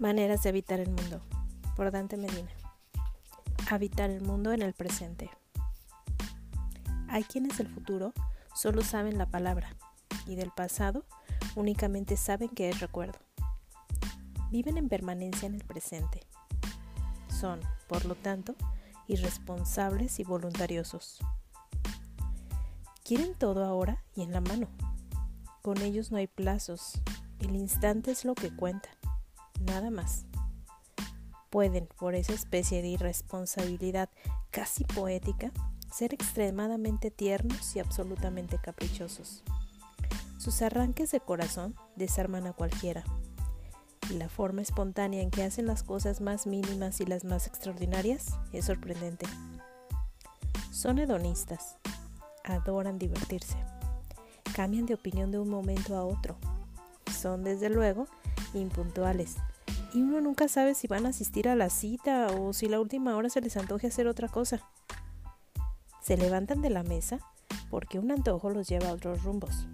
[0.00, 1.20] Maneras de habitar el mundo.
[1.76, 2.48] Por Dante Medina.
[3.70, 5.28] Habitar el mundo en el presente.
[7.06, 8.14] Hay quienes del futuro
[8.54, 9.76] solo saben la palabra
[10.26, 11.04] y del pasado
[11.54, 13.18] únicamente saben que es recuerdo.
[14.50, 16.22] Viven en permanencia en el presente.
[17.28, 18.54] Son, por lo tanto,
[19.06, 21.18] irresponsables y voluntariosos.
[23.04, 24.66] Quieren todo ahora y en la mano.
[25.60, 27.02] Con ellos no hay plazos.
[27.38, 28.88] El instante es lo que cuenta
[29.60, 30.24] nada más.
[31.50, 34.08] Pueden, por esa especie de irresponsabilidad
[34.50, 35.52] casi poética,
[35.92, 39.42] ser extremadamente tiernos y absolutamente caprichosos.
[40.38, 43.04] Sus arranques de corazón desarman a cualquiera,
[44.08, 48.38] y la forma espontánea en que hacen las cosas más mínimas y las más extraordinarias
[48.52, 49.26] es sorprendente.
[50.72, 51.76] Son hedonistas,
[52.44, 53.56] adoran divertirse,
[54.54, 56.36] cambian de opinión de un momento a otro,
[57.12, 58.06] son desde luego
[58.54, 59.36] impuntuales
[59.92, 63.16] y uno nunca sabe si van a asistir a la cita o si la última
[63.16, 64.60] hora se les antoje hacer otra cosa.
[66.00, 67.18] Se levantan de la mesa
[67.70, 69.66] porque un antojo los lleva a otros rumbos.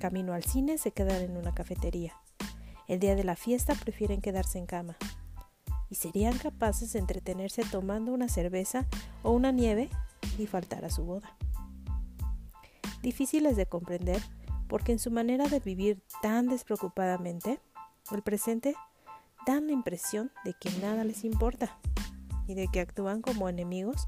[0.00, 2.14] Camino al cine se quedan en una cafetería.
[2.86, 4.96] El día de la fiesta prefieren quedarse en cama.
[5.90, 8.86] Y serían capaces de entretenerse tomando una cerveza
[9.22, 9.88] o una nieve
[10.38, 11.36] y faltar a su boda.
[13.02, 14.22] Difíciles de comprender
[14.68, 17.60] porque en su manera de vivir tan despreocupadamente,
[18.10, 18.74] el presente
[19.46, 21.78] dan la impresión de que nada les importa
[22.46, 24.06] y de que actúan como enemigos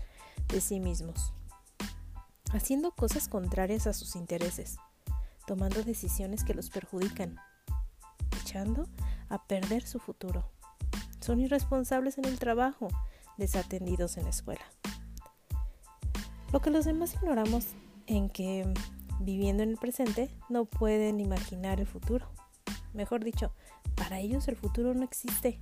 [0.49, 1.33] de sí mismos,
[2.53, 4.79] haciendo cosas contrarias a sus intereses,
[5.47, 7.37] tomando decisiones que los perjudican,
[8.41, 8.89] echando
[9.29, 10.51] a perder su futuro.
[11.21, 12.89] Son irresponsables en el trabajo,
[13.37, 14.65] desatendidos en la escuela.
[16.53, 17.67] Lo que los demás ignoramos
[18.07, 18.73] en que
[19.21, 22.27] viviendo en el presente no pueden imaginar el futuro.
[22.93, 23.53] Mejor dicho,
[23.95, 25.61] para ellos el futuro no existe.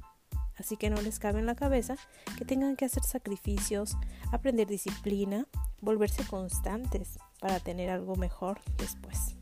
[0.57, 1.97] Así que no les cabe en la cabeza
[2.37, 3.97] que tengan que hacer sacrificios,
[4.33, 5.47] aprender disciplina,
[5.81, 9.37] volverse constantes para tener algo mejor después.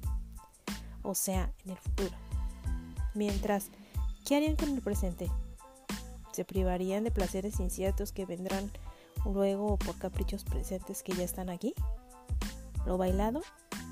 [1.03, 2.15] O sea, en el futuro.
[3.15, 3.71] Mientras,
[4.27, 5.31] ¿qué harían con el presente?
[6.33, 8.71] ¿Se privarían de placeres inciertos que vendrán
[9.25, 11.73] luego por caprichos presentes que ya están aquí?
[12.85, 13.41] Lo bailado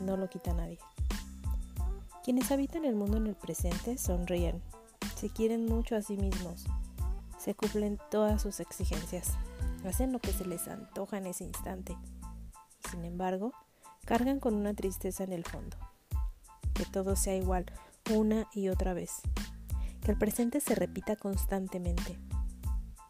[0.02, 0.78] no lo quita nadie.
[2.24, 4.62] Quienes habitan el mundo en el presente sonríen,
[5.14, 6.64] se quieren mucho a sí mismos,
[7.36, 9.32] se cumplen todas sus exigencias,
[9.84, 11.98] hacen lo que se les antoja en ese instante.
[12.90, 13.52] Sin embargo,
[14.06, 15.76] cargan con una tristeza en el fondo.
[16.72, 17.66] Que todo sea igual
[18.10, 19.20] una y otra vez.
[20.00, 22.18] Que el presente se repita constantemente.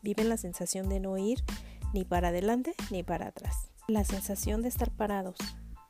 [0.03, 1.45] Viven la sensación de no ir
[1.93, 3.71] ni para adelante ni para atrás.
[3.87, 5.37] La sensación de estar parados.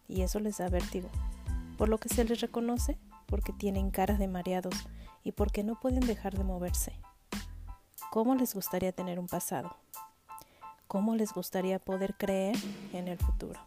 [0.08, 1.08] Y eso les da vértigo.
[1.78, 4.74] Por lo que se les reconoce porque tienen caras de mareados
[5.22, 6.92] y porque no pueden dejar de moverse.
[8.10, 9.76] ¿Cómo les gustaría tener un pasado?
[10.86, 12.56] ¿Cómo les gustaría poder creer
[12.92, 13.60] en el futuro?